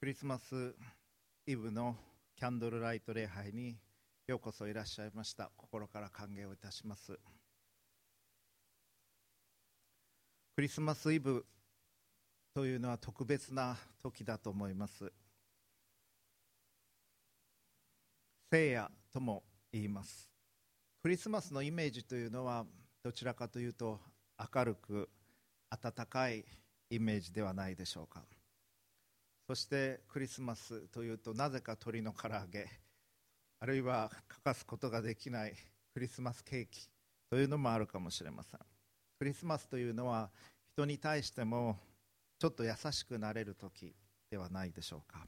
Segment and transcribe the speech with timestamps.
[0.00, 0.74] クリスマス
[1.46, 1.94] イブの
[2.34, 3.76] キャンドルライト礼拝に
[4.26, 5.50] ようこそいらっしゃいました。
[5.58, 7.18] 心から歓迎をいたします。
[10.56, 11.44] クリスマスイブ
[12.54, 15.12] というのは特別な時だと思います。
[18.50, 20.30] 聖夜とも言います。
[21.02, 22.64] クリスマスのイメージというのは
[23.02, 24.00] どちらかというと
[24.54, 25.10] 明るく
[25.68, 26.46] 温かい
[26.88, 28.24] イメージではないでしょうか。
[29.50, 32.68] そしてクリスマスというとなぜか鶏の唐揚げ
[33.58, 35.54] あるいは欠かすことができない
[35.92, 36.88] クリスマスケーキ
[37.28, 38.60] というのもあるかもしれません。
[39.18, 40.30] クリスマスというのは
[40.72, 41.76] 人に対しても
[42.38, 43.92] ちょっと優しくなれる時
[44.30, 45.26] ではないでしょうか。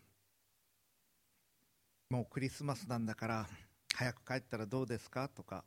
[2.11, 3.49] もうクリスマスなんだから
[3.93, 5.29] 早く帰ったらどうですか？
[5.29, 5.65] とか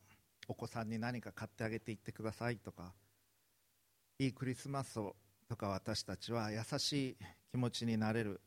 [0.47, 2.93] お子さんに何か買ってあげていってくださいとか
[4.17, 7.17] いいクリスマスをとか私たちは優しい
[7.51, 8.41] 気持ちになれる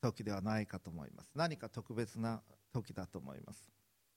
[0.00, 1.30] 時ではないかと思います。
[1.34, 3.68] 何か特別な時だと思います。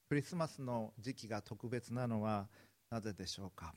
[0.10, 2.48] クリスマスの時期が特別なのは
[2.90, 3.74] なぜでしょうか？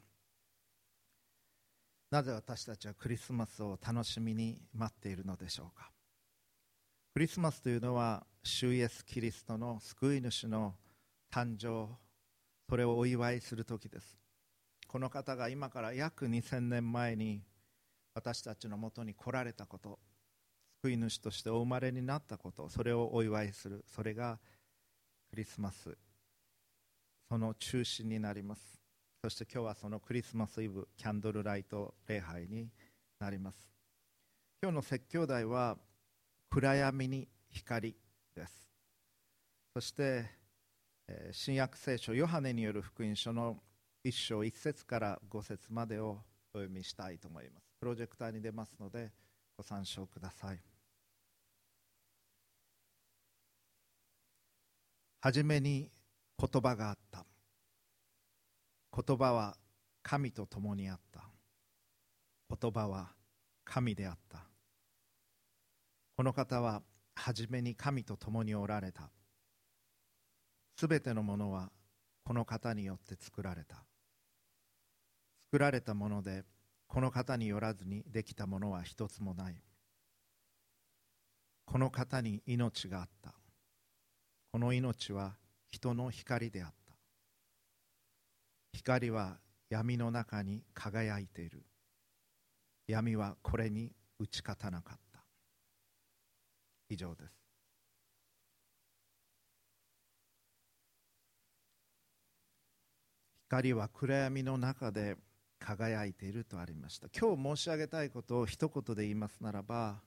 [2.11, 5.91] なぜ私たちはクリスマスを楽しみに待っているのでしょうか？
[7.15, 10.75] クリスマスというのは主イエス・キリストの救い主の
[11.31, 11.89] 誕生
[12.70, 14.19] それをお祝いする時です。
[14.87, 17.43] この方が今から約2000年前に
[18.19, 20.01] 私たちのもとに来られたこと
[20.83, 23.85] 救い主としてお生まれになったことそれをお祝いする。
[23.87, 24.41] それが
[25.31, 25.97] クリスマス。
[27.29, 28.81] その中心になります。
[29.23, 32.69] そして今日はそのクリスマスイブキャンドルライト礼拝に
[33.21, 33.71] なります。
[34.61, 35.77] 今日の説教題は
[36.51, 37.95] 暗闇に光
[38.35, 38.69] です。
[39.75, 40.27] そして
[41.31, 43.59] 新約聖書ヨハネによる福音書の
[44.05, 46.19] 1章1節から5節までを
[46.53, 47.68] お読みしたいと思います。
[47.81, 49.11] プロジェクターに出ますので
[49.57, 50.59] ご参照ください。
[55.21, 55.91] はじめに
[56.39, 57.25] 言葉があった。
[58.94, 59.56] 言葉は
[60.03, 61.22] 神と共にあった。
[62.56, 63.09] 言葉は
[63.65, 64.39] 神であった。
[66.16, 66.83] この方は
[67.15, 69.10] はじめに神と共におられた。
[70.77, 71.71] すべてのものは
[72.25, 73.77] この方によって作られた。
[75.50, 76.45] 作られたもので
[76.88, 79.62] この方によらずにできたものは一つもない。
[81.66, 83.34] この方に命があった。
[84.53, 85.37] この命は
[85.71, 86.94] 人の光であった。
[88.72, 89.38] 光は
[89.69, 91.62] 闇の中に輝いている。
[92.87, 95.21] 闇はこれに打ち勝たなかった。
[96.88, 97.34] 以上です。
[103.50, 105.16] 光は暗闇の中で
[105.59, 107.09] 輝いているとありました。
[107.09, 110.01] 今日申し上げたいことを一言で言いますならば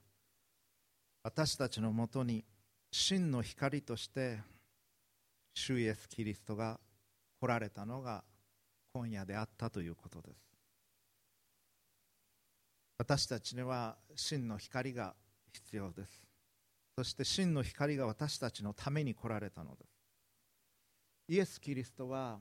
[1.24, 2.44] 私たちのもとに
[2.92, 4.40] 真の光として
[5.54, 6.80] 主イエス・キリストが
[7.40, 8.24] 来られたのが
[8.94, 10.36] 今夜であったということです。
[12.98, 15.16] 私たちには真の光が
[15.54, 16.28] 必要です。
[16.98, 19.92] そして真の光が私たちのために来られたのです。
[21.30, 22.40] イエス・キリストは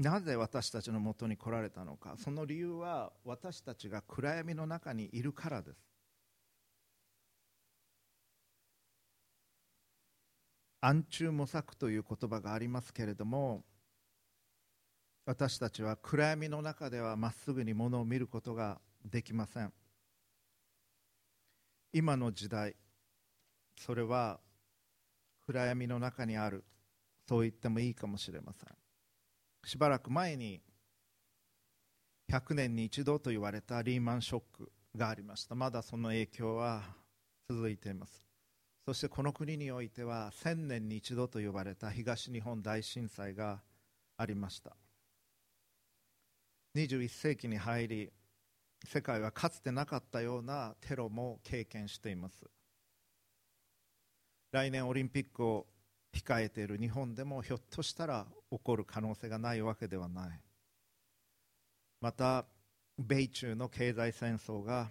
[0.00, 2.14] なぜ私たちのもとに来られたのか。
[2.16, 5.76] その理由は私たちが暗闇の中にいるからです。
[10.80, 13.62] 暗中模索という言葉がありますけれども
[15.26, 19.70] 私たちは暗闇の中ではまっすぐにものを見ることができません。
[21.92, 22.74] 今の時代
[23.76, 24.40] それは
[25.44, 26.64] 暗闇の中にある。
[27.28, 28.68] そう言ってもいいかもしれません。
[29.64, 30.60] しばらく前に
[32.30, 35.54] 100年に一度と言われたリーマンショックがありました。
[35.54, 36.82] まだその影響は
[37.48, 38.24] 続いています。
[38.86, 43.62] そしてこの国においては1000年に一度と呼ばれた東日本大震災が
[44.16, 44.76] ありました。
[46.76, 48.12] 21世紀に入り
[48.84, 52.46] 世界はかつてなかったようなテロも経験しています。
[54.52, 55.66] 来年オリンピックを
[56.14, 60.40] 控えている日本でもひょっとしたら起こる可能性がないわけではない。
[62.00, 62.46] また
[62.98, 64.88] 米中の経済戦争が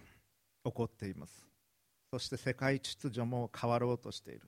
[0.64, 1.46] 起こっています。
[2.12, 4.42] そして世界秩序も変わろうとしている。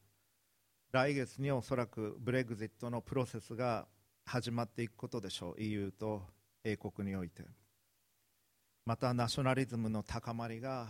[0.93, 3.87] 来月におそらくブレグジットのプロセスが
[4.25, 5.61] 始まっていくことでしょう。
[5.61, 6.23] EU と
[6.65, 7.45] 英国において。
[8.85, 10.89] またナショナリズムの高まりが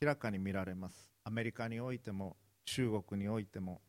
[0.00, 1.10] 明らかに見られます。
[1.24, 2.36] アメリカにおいても
[2.66, 3.80] 中国においても。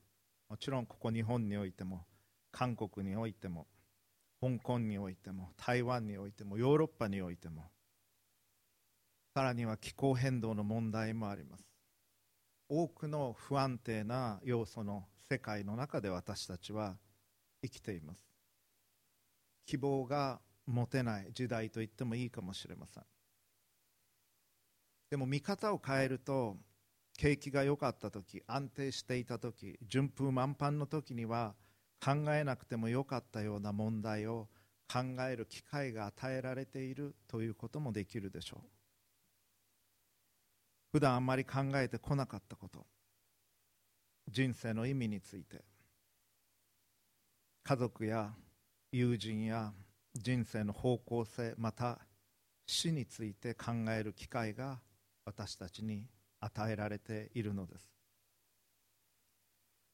[0.54, 2.06] もちろんここ日本においても
[2.52, 3.66] 韓国においても
[4.40, 7.64] 香港においても台湾においてもヨーロッパにおいても
[9.34, 11.64] さらには気候変動の問題もあります。
[12.70, 16.98] 多くの不安定な要素の世界の中で私たちは
[17.64, 18.20] 生きています。
[19.66, 23.04] 希望が持てない時代と言ってもいいかもしれません。
[25.10, 26.58] でも見方を変えると
[27.18, 31.54] 景気が良かった時安定していた時順風満帆の時には
[32.04, 34.50] 考えなくてもよかったような問題を
[34.92, 35.00] 考
[35.30, 38.68] える機会が与えられているということもできるでしょう。
[40.92, 42.86] 普段あんまり考えてこなかったこと
[44.30, 45.64] 人生の意味について
[47.64, 48.32] 家族や
[48.92, 49.74] 友人や
[50.14, 52.00] 人生の方向性また
[52.68, 54.80] 死について考える機会が
[55.26, 56.06] 私たちに
[56.44, 57.94] 与えられているのです。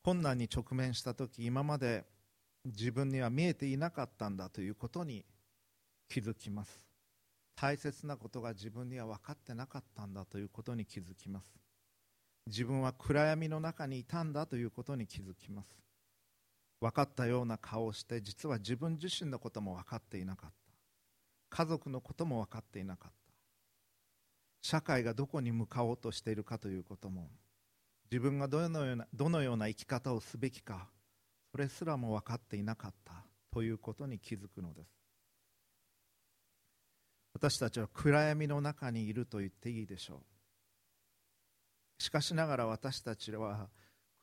[0.03, 2.05] 困難に直面した時今まで
[2.65, 5.25] 自分には見えていなかったんだということに
[6.07, 6.89] 気づきます。
[7.55, 11.51] 大切なことが自分には分かってなかったんだということに気づきます。
[12.47, 15.67] 自分は暗闇の中にいたんだということに気づきます。
[16.81, 21.57] 分かったような顔をして実は自分自身のことも分かっていなかった。
[21.57, 23.28] 家族のことも分かっていなかった。
[24.61, 27.29] 社会がどこに向かおうとしているかということも
[28.11, 30.87] 自分がどのようなどのような生き方をすべきか
[31.51, 33.13] それすらも分かっていなかった
[33.51, 34.89] ということに気づくのです。
[37.33, 40.15] 私たちは暗闇の中にいると言っていいでしょ
[41.99, 42.03] う。
[42.03, 43.69] しかしながら私たちは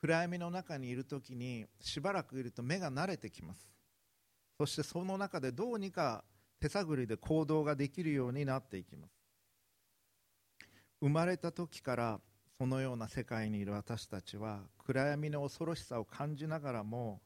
[0.01, 3.73] 暗闇の中にいる時にしばらくいると目が慣れてきます。
[4.59, 6.23] そしてその中でどうにか
[6.59, 9.16] 手探りで行動ができるようになっていきます。
[10.99, 12.19] 生まれた時から
[12.57, 17.21] そのような世界にいる私たちは暗闇の恐ろしさを感じながらも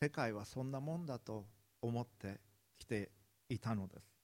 [0.00, 1.46] 世界はそんなもんだと
[1.82, 2.40] 思って
[2.78, 3.10] きて
[3.48, 4.16] いたのです。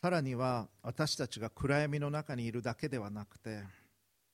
[0.00, 3.62] さらには私たちが暗闇の中にいるだけではなくて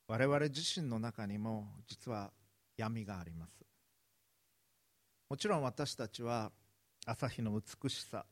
[0.08, 2.32] 我々自身の中にも実は
[2.76, 3.64] 闇があります。
[5.28, 6.50] もちろん私たちは
[7.06, 8.24] 朝日の美しさ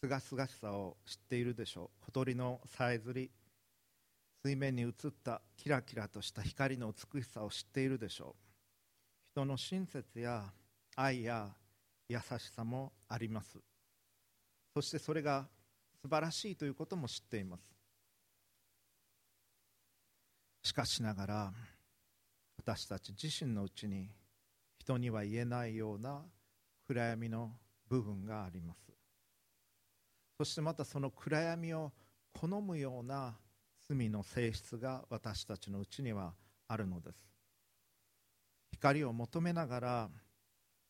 [0.00, 2.04] すがすがしさを知っているでしょう。
[2.06, 3.30] 小鳥のさえずり
[4.44, 4.92] 水面に映っ
[5.24, 8.42] たキラキラとした光の美しさを知っているでしょう。
[9.32, 10.44] 人の親切や
[10.94, 11.48] 愛や
[12.08, 13.58] 優しさもあります。
[14.72, 15.48] そしてそれが
[16.00, 17.62] 素晴らしいということも知っています。
[20.62, 21.52] しかしながら
[22.58, 24.08] 私たち自身のうちに
[24.78, 26.22] 人には言えないような
[26.86, 27.50] 暗闇の
[27.88, 28.87] 部分があります。
[30.38, 31.92] そしてまたその暗闇を
[32.32, 33.36] 好むような
[33.88, 36.32] 罪の性質が私たちのうちには
[36.68, 37.18] あるのです。
[38.72, 40.10] 光を求めながら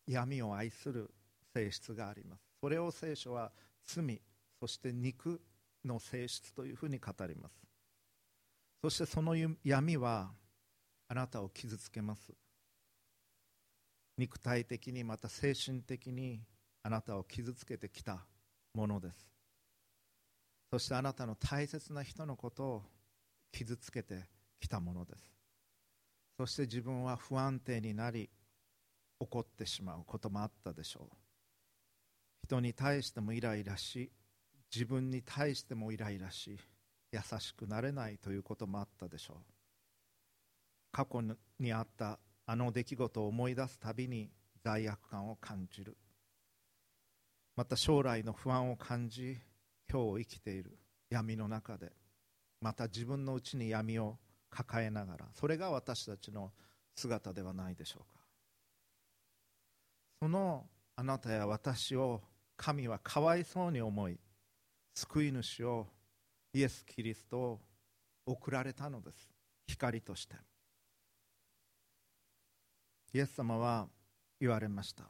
[0.06, 1.10] 闇を愛する
[1.54, 2.42] 性質があります。
[2.60, 3.50] それを聖書は
[3.86, 4.20] 罪
[4.60, 5.40] そして肉
[5.82, 7.54] の性質というふうに語ります。
[8.82, 9.34] そしてその
[9.64, 10.30] 闇は
[11.08, 12.34] あなたを傷つけます。
[14.18, 16.42] 肉体的にまた精神的に
[16.82, 18.26] あなたを傷つけてきた
[18.74, 19.38] ものです。
[20.70, 22.82] そしてあなたの大切な人のことを
[23.53, 24.29] 傷つけて
[24.61, 25.23] きたものです。
[26.37, 28.31] そして自分は不安定になり
[29.19, 31.17] 怒ってしまうこともあったでしょう。
[32.44, 34.11] 人に対してもイライラし
[34.73, 36.59] 自分に対してもイライラし
[37.12, 39.37] 優しくなれないということもあったでしょう。
[40.93, 41.22] 過去
[41.58, 44.31] にあったあの出来事を思い出すたびに
[44.63, 45.96] 罪悪感を感じる。
[47.56, 49.39] また将来の不安を感じ
[49.90, 50.78] 今日を生きている
[51.10, 51.92] 闇の中で
[52.60, 54.18] また自分のうちに闇を
[54.50, 56.52] 抱えながらそれが私たちの
[56.94, 58.20] 姿ではないでしょうか。
[60.20, 60.66] その
[60.96, 62.22] あなたや私を
[62.56, 64.18] 神はかわいそうに思い
[64.94, 65.86] 救い主を
[66.52, 67.60] イエス・キリストを
[68.26, 69.30] 送られたのです。
[69.68, 70.34] 光として。
[73.14, 73.88] イエス様は
[74.40, 75.04] 言われました。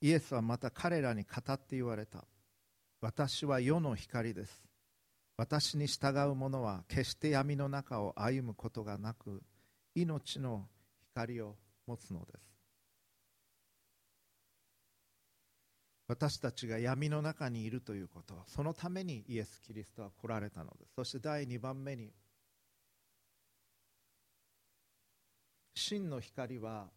[0.00, 2.24] イエスはまた彼らに語って言われた。
[3.00, 4.62] 私は世の光です。
[5.36, 9.40] 私に従う者は決して闇の中を歩むことがなく、
[9.94, 10.66] 命の
[11.12, 12.48] 光を持つのです。
[16.08, 20.94] 私たちが闇の中にいるということ、そのためにイエス・キリストは来られたのです。
[20.96, 22.10] そして第2番目に、
[25.74, 26.88] 真の光は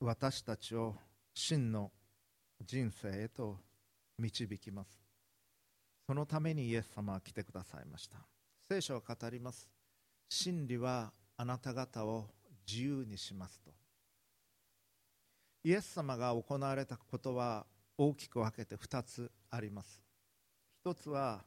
[0.00, 0.94] 私たちを
[1.32, 1.90] 真の
[2.60, 3.56] 人生へと
[4.18, 5.07] 導きます。
[6.08, 8.16] そのためにイエス様は来てくださいました。
[8.66, 9.68] 聖書は語ります。
[10.30, 12.30] 真理はあなた方を
[12.66, 13.70] 自由にしますと。
[15.64, 17.66] イエス様が行われたことは
[17.98, 20.02] 大きく分けて2つあります。
[20.82, 21.44] 一つは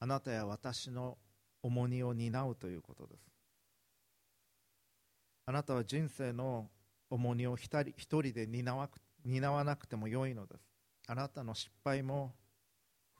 [0.00, 1.16] あなたや私の
[1.62, 3.20] 重荷を担うということです。
[5.44, 6.70] あなたは人生の
[7.08, 10.60] 重荷を一人で担わなくてもよいのです。
[11.06, 12.34] あなたの失敗も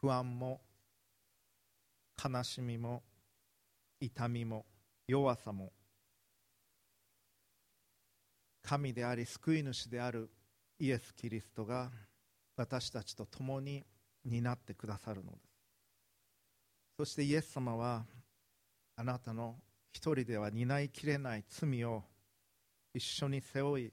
[0.01, 0.61] 不安も
[2.23, 3.03] 悲しみも
[4.01, 4.67] 痛みも
[5.09, 5.73] 弱さも
[8.63, 10.29] 神であり救い主である
[10.79, 11.91] イエス・キリストが
[12.57, 13.85] 私たちと共に
[14.25, 15.43] 担ってくださるのです。
[16.99, 18.05] そしてイエス様は
[18.97, 19.57] あなたの
[19.93, 22.03] 一人では担いきれない罪を
[22.93, 23.93] 一緒に背負い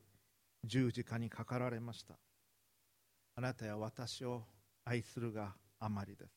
[0.64, 2.16] 十字架にかかられました。
[3.36, 4.44] あなたや私を
[4.86, 6.32] 愛するがあまりです。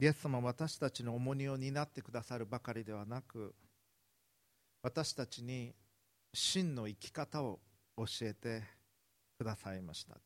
[0.00, 3.54] イエス様は私たちの重荷を担ってくださるばかりではなく
[4.82, 5.74] 私たちに
[6.32, 7.60] 真の生き方を
[7.96, 8.62] 教えて
[9.38, 10.16] くださいました。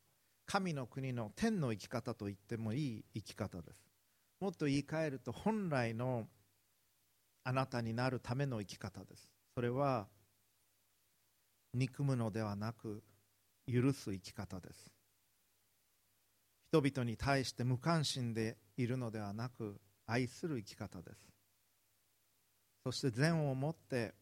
[0.45, 3.85] 神の国の天の生き方と言ってもいい生き方です。
[4.39, 6.25] もっと言い換えると本来の
[7.43, 9.29] あなたになるための生き方です。
[9.53, 10.07] それは
[11.73, 13.03] 憎むのではなく
[13.71, 14.98] 許す生き方です。
[16.71, 21.27] 人々に対して無関心でいるのではなく愛する生き方です。
[22.83, 24.13] そして善をもって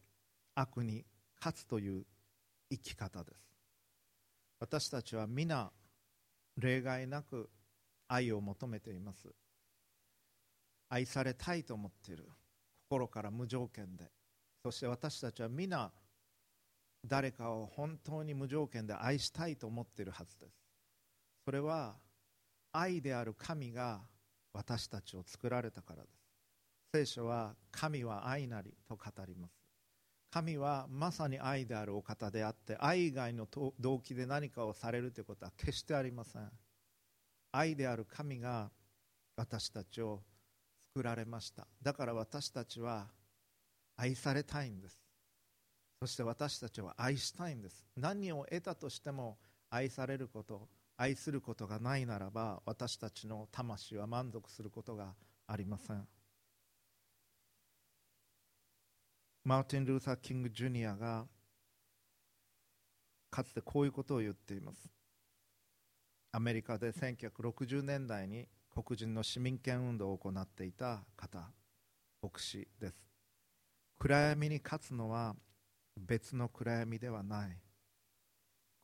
[0.54, 1.04] 悪に
[1.38, 2.04] 勝つという
[2.70, 3.38] 生き方です。
[4.60, 5.70] 私たちは皆
[6.56, 7.50] 例外なく
[8.08, 9.28] 愛を求めています。
[10.88, 12.28] 愛されたいと思っている。
[12.88, 14.10] 心から無条件で。
[14.62, 15.92] そして私たちは皆
[17.06, 20.52] 誰かを本当に無条件で愛したいと思っているはずです。
[21.44, 21.94] それは
[22.72, 24.00] 愛である神が
[24.52, 26.18] 私たちを作られたからです。
[26.94, 29.52] 聖書は神は愛なりと語ります。
[30.30, 33.46] 神はまさに愛であるお方であって愛以外の
[33.80, 36.50] 動機で何かをされるということは決してありません。
[37.52, 38.70] 愛である神が
[39.36, 40.22] 私たちを
[40.94, 41.66] 作られました。
[41.82, 43.06] だから私たちは
[43.96, 44.98] 愛されたいんです。
[46.00, 47.84] そして私たちは愛したいんです。
[47.96, 49.38] 何を得たとしても
[49.70, 50.68] 愛されること。
[51.00, 55.14] 愛することがないならば私たちの魂は満足することが
[55.46, 56.06] ありません。
[59.44, 61.24] マーティン・ルーサー・キング・ジュニアが
[63.30, 64.90] かつてこういうことを言っています。
[66.32, 71.48] アメリカで1960年代に黒人の市民権運動を行っていた方
[72.20, 72.96] 牧師です。
[74.00, 75.36] 暗闇に勝つのは
[75.96, 77.56] 別の暗闇ではない。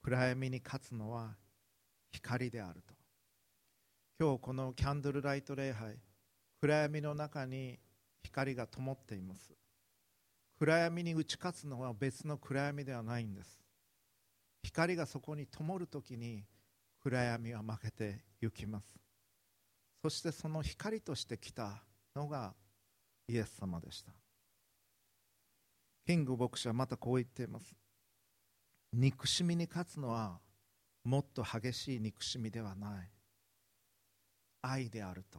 [0.00, 1.34] 暗闇に勝つのは
[2.14, 2.94] 光であると。
[4.20, 5.96] 今日このキャンドルライト礼拝
[6.62, 7.80] 暗闇の中に
[8.22, 9.52] 光が灯っています。
[10.58, 13.60] 暗闇に打ち勝つのは別の暗闇ではないんです。
[14.62, 16.44] 光がそこに灯るときに
[17.00, 18.96] 暗闇は負けてゆきます。
[20.00, 21.82] そしてその光として来た
[22.14, 22.54] のが
[23.26, 24.12] イエス様でした。
[26.06, 27.74] キング牧師はまたこう言っています。
[28.92, 30.38] 憎しみに勝つのは
[31.04, 33.10] もっと激しい憎しみではない。
[34.62, 35.38] 愛であると。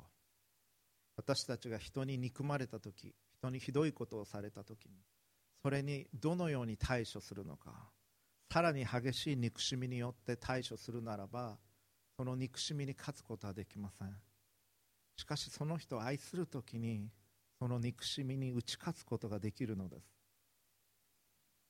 [1.17, 4.91] 私たちが人に憎まれた時人にひどいことをされた時に
[5.63, 7.89] それにどのように対処するのか。
[8.53, 11.57] さらに激しい憎しみによって対処するならば
[12.15, 14.15] その憎しみに勝つことはできません。
[15.17, 17.10] しかしその人を愛する時に
[17.60, 20.05] その憎しみに打ち勝つことができるのです。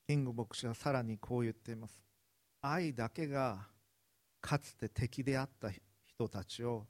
[0.08, 2.00] キング牧師はさらにこう言っています。
[2.62, 3.68] 愛だけが
[4.46, 5.72] かつて敵であった
[6.06, 6.86] 人たちを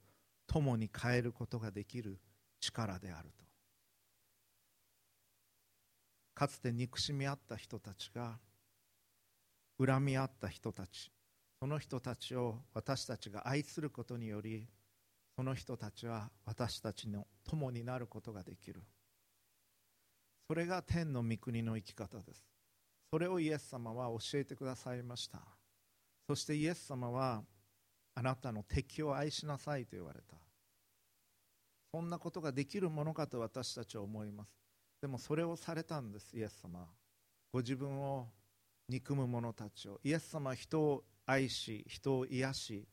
[0.46, 2.20] 共に変えることができる
[2.60, 3.46] 力であると。
[6.34, 8.40] かつて憎しみ合った人たちが
[9.80, 11.10] 恨み合った人たち
[11.62, 14.68] その人たちを私たちが愛することにより
[15.38, 18.84] その人たちは私たちの友になることができる。
[20.50, 22.44] それが天の御国の生き方です。
[23.10, 25.55] それをイエス様は教えてくださいました。
[26.28, 27.44] そしてイエス様は
[28.16, 30.36] あなたの敵を愛しなさいと言われた。
[31.92, 34.50] そんなことができるものかと私たちは思います。
[35.02, 36.88] でもそれをされたんですイエス様。
[37.54, 38.28] ご自分を
[38.90, 40.00] 憎む者たちを。
[40.04, 42.88] イエス様は人を愛し人を癒し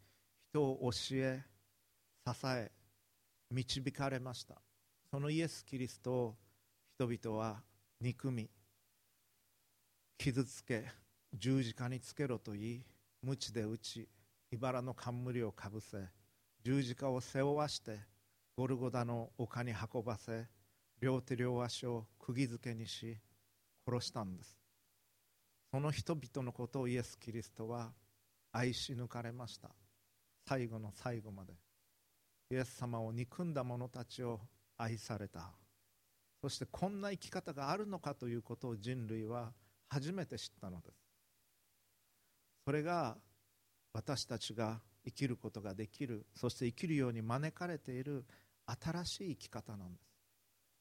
[0.51, 1.43] 人を教え
[2.27, 2.71] 支え
[3.51, 4.61] 導かれました。
[5.11, 6.37] そのイエス・キリストを
[6.99, 7.63] 人々は
[8.01, 8.49] 憎み
[10.17, 10.87] 傷つけ
[11.35, 12.85] 十字架につけろと言い
[13.23, 14.09] 鞭で打ち
[14.51, 15.99] 茨の冠をかぶせ
[16.65, 18.01] 十字架を背負わして
[18.57, 20.47] ゴルゴダの丘に運ばせ
[21.01, 23.17] 両手両足を釘付けにし
[23.87, 24.59] 殺したんです。
[25.71, 27.93] その人々のことをイエス・キリストは
[28.53, 29.71] 愛し抜かれました。
[30.47, 31.55] 最後の最後まで。
[32.51, 34.41] イエス様を憎んだ者たちを
[34.77, 35.51] 愛された。
[36.41, 39.53] そしてこんな生き方があるのかということを人類は
[39.89, 41.02] 初めて知ったのです。
[42.65, 43.17] それが
[43.93, 48.25] 私たちが生きることができるそして生きるように招かれている
[48.67, 50.07] 新しい生き方なんです。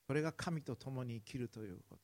[0.07, 2.01] それが神と共に生きるということ。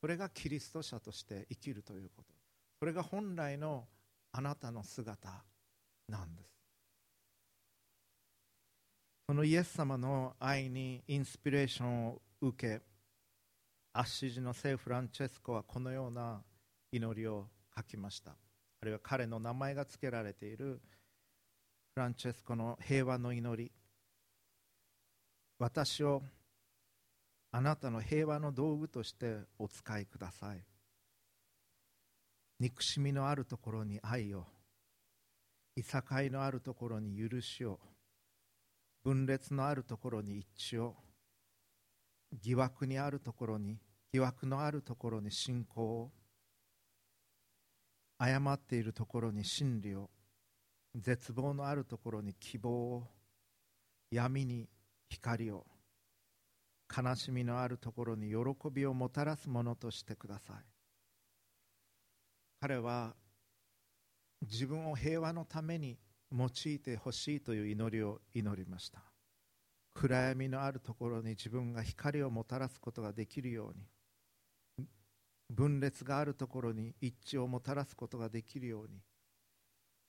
[0.00, 2.32] それがキリスト者として生きるということ。
[2.80, 3.86] それが本来の
[4.32, 5.44] あなたの姿
[6.08, 6.48] なんです。
[9.26, 12.82] そのイエス様の愛にインスピレーションを受け
[13.92, 16.42] アッシジの聖フランチェスコはこのような
[16.90, 18.41] 祈りを書きました。
[18.82, 20.80] あるいは彼の名前が付けられている
[21.94, 23.70] フランチェスコの平和の祈り。
[25.60, 26.20] 私を
[27.52, 30.64] あなたの平和の道具としてお使いください。
[32.58, 34.46] 憎しみのあるところに愛を
[35.76, 37.78] いさかいのあるところに許しを
[39.04, 40.96] 分裂のあるところに一致を
[42.32, 43.78] 疑惑にあるところに
[44.12, 46.10] 疑惑のあるところに信仰を
[48.24, 50.08] 誤っているところに真理を
[50.94, 53.08] 絶望のあるところに希望を
[54.12, 54.68] 闇に
[55.08, 55.66] 光を
[56.96, 58.36] 悲しみのあるところに喜
[58.70, 60.56] びをもたらすものとしてください。
[62.60, 63.16] 彼は
[64.42, 65.98] 自分を平和のために
[66.30, 69.02] 用いてほしいという祈りを祈りました。
[69.94, 73.84] 暗闇のあるところに自分が光をもたらすことができるように
[75.52, 79.00] 分裂があるところに一致をもたらすことができるように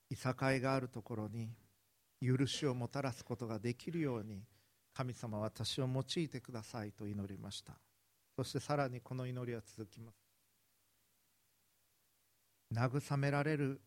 [0.09, 1.49] いさかいがあるところに
[2.21, 4.41] 許しをもたらすことができるように
[4.93, 7.73] 神様私を用いてくださいと祈りました。
[8.37, 10.15] そしてさらにこの祈りは続きます。
[12.73, 13.81] 慰められる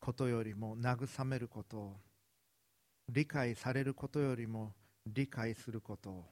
[0.00, 1.96] ことよりも慰めることを
[3.08, 4.72] 理解されることよりも
[5.06, 6.24] 理解することを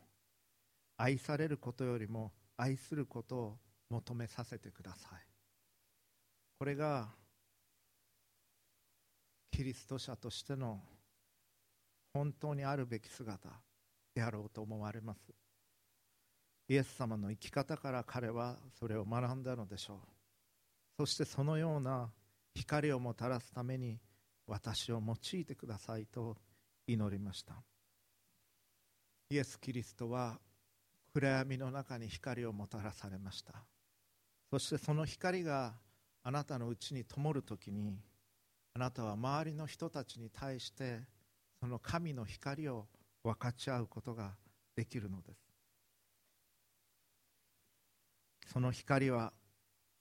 [0.97, 3.57] 愛されることよりも愛することを
[3.93, 5.21] 求めさせてください。
[6.59, 7.11] これが
[9.51, 10.81] キリスト者としての
[12.15, 13.51] 本当にあるべき姿
[14.15, 15.21] であろうと思われます。
[16.69, 19.99] イエス様の生き方から彼はそれを学んだのでしょう。
[20.97, 22.11] そしてそのような
[22.55, 23.99] 光をもたらすために
[24.47, 26.37] 私を用いてくださいと
[26.87, 27.63] 祈りました。
[29.29, 30.39] イエス・キリストは
[31.13, 33.53] 暗闇の中に光をもたらされました。
[34.53, 35.73] そしてその光が
[36.23, 37.97] あなたのうちに灯るときに
[38.75, 41.01] あなたは周りの人たちに対して
[41.59, 42.85] その神の光を
[43.25, 44.33] 分かち合うことが
[44.77, 45.39] できるのです。
[48.53, 49.33] その光は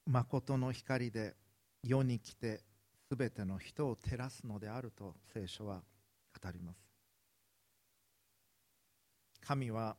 [0.05, 1.33] 誠の光で
[1.81, 2.59] 世に来て
[3.07, 5.81] すべての人を照らすのであると聖書は
[6.43, 6.77] 語ります。
[9.39, 9.95] 神は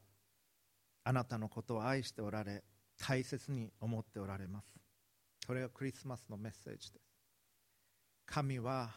[1.04, 2.62] あなたのことを愛しておられ
[3.04, 4.66] 大切に思っておられます。
[5.44, 7.04] それがクリスマスのメッセージです。
[8.26, 8.90] 神は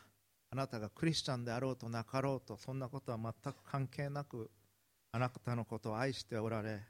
[0.52, 4.52] あなたがクリスチャンであろうとなかろうとそんなことは全く関係なく
[5.12, 6.82] あなたのことを愛しておられ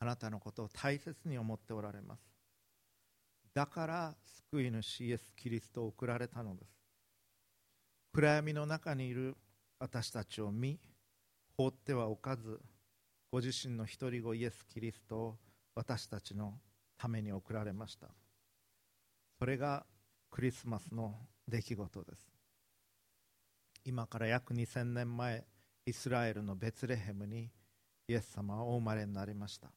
[0.00, 2.20] あなたのことを大切に思っておられます。
[3.54, 4.14] だから
[4.50, 6.72] 救い主イエス・キリストを送られたのです。
[8.12, 9.36] 暗闇の中にいる
[9.78, 10.80] 私たちを見
[11.56, 12.60] 放ってはおかず
[13.30, 15.36] ご自身の一人子イエス・キリストを
[15.74, 16.54] 私たちの
[16.98, 18.08] ために送られました。
[19.38, 19.84] それが
[20.30, 21.14] クリスマスの
[21.48, 22.32] 出来事です。
[23.84, 25.44] 今から約2000年前
[25.84, 27.50] イスラエルのベツレヘムに
[28.06, 29.72] イエス様はお生まれになりました。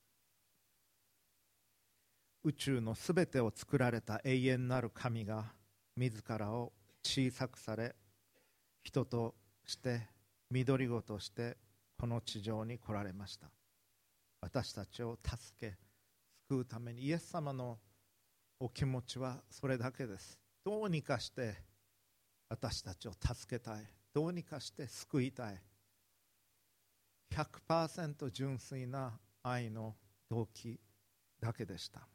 [2.43, 5.45] 宇宙のすべてを作られた永遠なる神が
[5.95, 7.95] 自らを小さくされ
[8.83, 9.33] 人と
[9.65, 10.01] して
[10.51, 11.57] 緑子として
[11.99, 13.47] この地上に来られました。
[14.41, 15.75] 私たちを助け
[16.49, 17.79] 救うためにイエス様の
[18.59, 20.39] お気持ちはそれだけです。
[20.63, 21.55] どうにかして
[22.49, 23.83] 私たちを助けたい。
[24.13, 25.61] どうにかして救いたい。
[27.33, 29.95] 100%純粋な愛の
[30.29, 30.79] 動機
[31.39, 32.07] だけでした。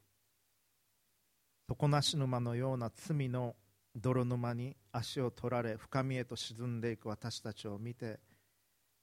[1.68, 3.54] 底なし沼のような罪の
[3.94, 8.20] 泥沼に足を取られ深みへと沈んでいく私たちを見て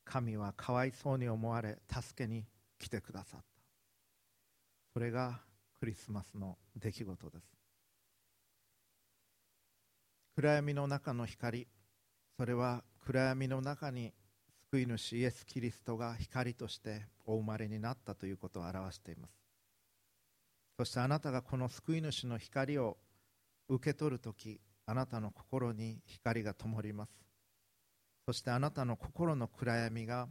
[0.05, 2.45] 神はかわいそうに思われ助けに
[2.79, 3.56] 来てくださった。
[4.97, 5.39] それが
[5.79, 7.43] クリスマスの出来事です。
[10.35, 11.67] 暗闇の中の光
[12.35, 14.11] それは暗闇の中に
[14.71, 19.33] 救い主イエス・キリストが光としてお生まれになったということを表しています。
[20.79, 22.97] そしてあなたがこの救い主の光を
[23.69, 27.11] 受け取るときあなたの心に光が灯ります。
[28.25, 30.27] そしてあなたの心の暗闇が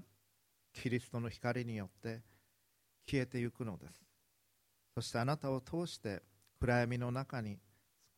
[0.73, 2.23] キリストの光によって
[3.09, 4.06] 消えてゆくのです。
[4.97, 6.23] そしてあなたを通して
[6.59, 7.59] 暗闇の中に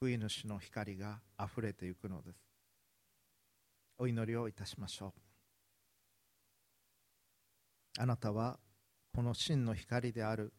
[0.00, 2.36] 救い主の光があふれていくのです。
[3.98, 5.12] お祈りをいたしましょう。
[8.00, 8.60] あなたは
[9.12, 10.52] この真の光である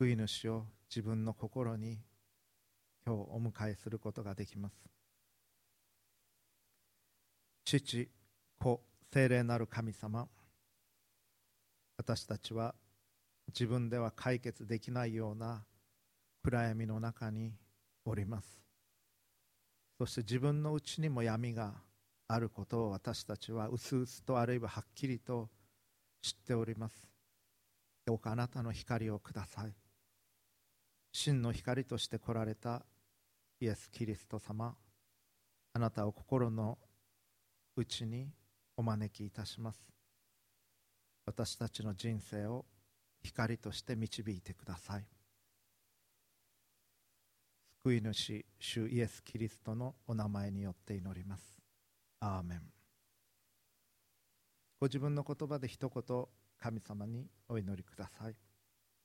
[0.00, 2.00] 救い主を自分の心に
[3.06, 4.74] 今日お迎えすることができます。
[7.64, 8.08] 父
[8.58, 8.82] 子
[9.12, 10.26] 聖霊なる神様
[11.96, 12.74] 私たちは
[13.48, 15.64] 自分では解決できないような
[16.42, 17.52] 暗闇の中に
[18.04, 18.60] おります。
[19.98, 21.74] そして自分のうちにも闇が
[22.28, 25.48] あることを私たちはうすうすとあるいははっきりと
[26.22, 27.08] 知っております。
[28.04, 29.74] どうかあなたの光をください。
[31.12, 32.84] 真の光として来られた
[33.60, 34.76] イエス・キリスト様。
[35.72, 36.78] あなたを心の
[37.76, 38.30] 内に
[38.76, 39.78] お招きいたします。
[41.24, 42.64] 私たちの人生を
[43.26, 45.04] 光として導いてください。
[47.82, 51.56] 救い主主イエス・キリストのお名前によって祈ります。
[52.20, 52.62] アーメン。
[54.80, 56.26] ご自分の言葉で一言
[56.58, 58.45] 神様にお祈りください。